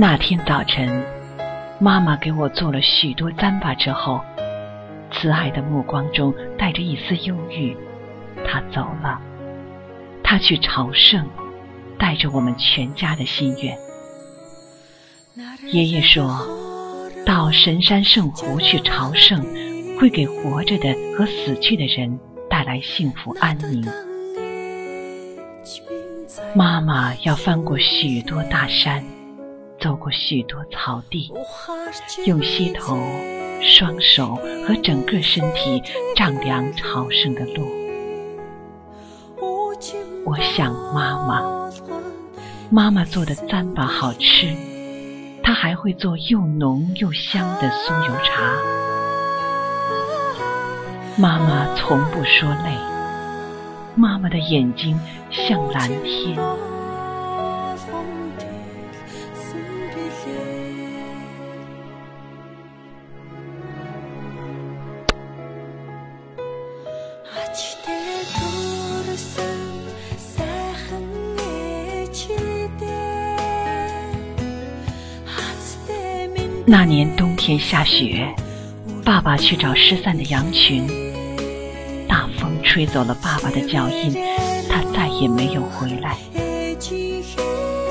[0.00, 1.04] 那天早晨，
[1.78, 4.18] 妈妈给我做了许多糌粑之后，
[5.12, 7.76] 慈爱的目光中带着一丝忧郁，
[8.46, 9.20] 她走了。
[10.24, 11.28] 她去朝圣，
[11.98, 13.76] 带着我们全家的心愿。
[15.70, 16.48] 爷爷说，
[17.26, 19.44] 到神山圣湖去朝圣，
[20.00, 23.86] 会给活着的和死去的人带来幸福安宁。
[26.54, 29.04] 妈妈要翻过许多大山。
[29.80, 31.32] 走过许多草地，
[32.26, 32.98] 用膝头、
[33.62, 34.34] 双手
[34.66, 35.82] 和整个身体
[36.14, 37.66] 丈量朝圣的路。
[40.26, 41.70] 我想妈妈，
[42.70, 44.54] 妈妈做的糌粑好吃，
[45.42, 48.54] 她还会做又浓又香的酥油茶。
[51.16, 52.76] 妈妈从不说累，
[53.94, 55.00] 妈妈的眼睛
[55.30, 56.38] 像蓝天。
[76.72, 78.32] 那年冬天下雪，
[79.04, 80.86] 爸爸去找失散的羊群。
[82.06, 84.14] 大风吹走了爸爸的脚印，
[84.68, 86.16] 他再也没有回来。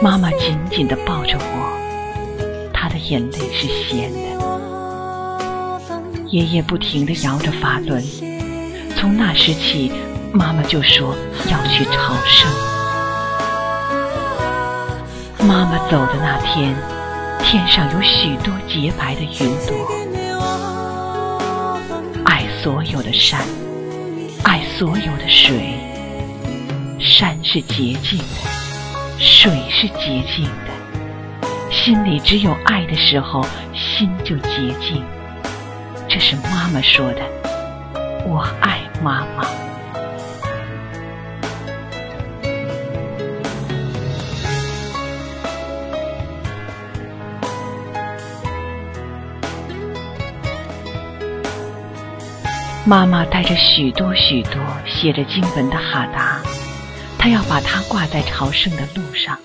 [0.00, 4.18] 妈妈紧紧地抱着我，她的眼泪是咸的。
[6.30, 8.02] 爷爷不停地摇着法轮，
[8.96, 9.92] 从那时起，
[10.32, 11.14] 妈妈就说
[11.50, 12.50] 要去朝圣。
[15.46, 16.74] 妈妈走的那天。
[17.44, 19.74] 天上有许多洁白的云朵，
[22.24, 23.40] 爱所有的山，
[24.44, 25.76] 爱所有的水。
[26.98, 31.48] 山是洁净的，水是洁净的。
[31.70, 35.04] 心里只有爱的时候，心就洁净。
[36.08, 37.20] 这是妈妈说的，
[38.24, 39.44] 我爱妈妈。
[52.84, 54.54] 妈妈带着许多许多
[54.84, 56.42] 写着经文的哈达，
[57.16, 59.38] 她要把它挂在朝圣的路上。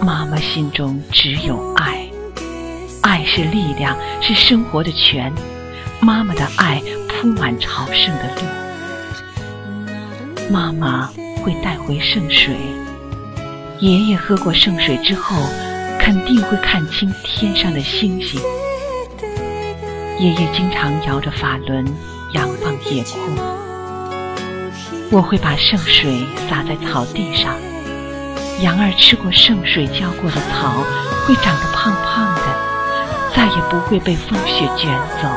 [0.00, 2.08] 妈妈心中只有爱，
[3.02, 5.32] 爱是力量，是生活的泉。
[6.00, 8.42] 妈妈的爱铺满朝圣的路。
[10.48, 11.10] 妈妈
[11.42, 12.54] 会带回圣水，
[13.80, 15.42] 爷爷喝过圣水之后，
[15.98, 18.40] 肯定会看清天上的星星。
[20.18, 21.84] 爷爷经常摇着法轮，
[22.32, 23.36] 仰望夜空。
[25.10, 27.54] 我会把圣水洒在草地上，
[28.62, 30.84] 羊儿吃过圣水浇过的草，
[31.26, 32.42] 会长得胖胖的，
[33.34, 34.88] 再也不会被风雪卷
[35.20, 35.28] 走。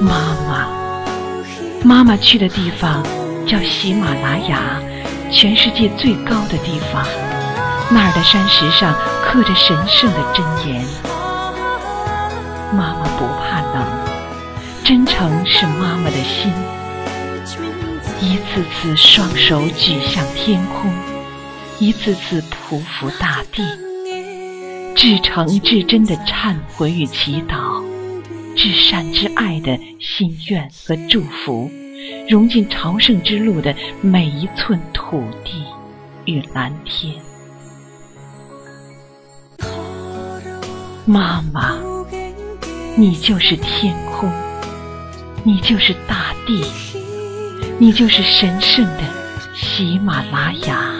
[0.00, 0.68] 妈妈，
[1.82, 3.02] 妈妈去的地方
[3.46, 4.78] 叫喜马拉雅，
[5.30, 7.04] 全世界最高的地方。
[7.94, 10.84] 那儿的山石上刻着神圣的真言。
[12.72, 13.86] 妈妈不怕冷，
[14.82, 16.52] 真诚是妈妈的心。
[18.20, 20.92] 一次次双手举向天空，
[21.78, 23.62] 一次次匍匐大地，
[24.96, 27.80] 至诚至真的忏悔与祈祷，
[28.56, 31.70] 至善至爱的心愿和祝福，
[32.28, 35.64] 融进朝圣之路的每一寸土地
[36.24, 37.14] 与蓝天。
[41.06, 41.78] 妈妈，
[42.96, 44.32] 你就是天空，
[45.42, 46.64] 你就是大地，
[47.78, 49.02] 你就是神圣的
[49.54, 50.93] 喜马拉雅。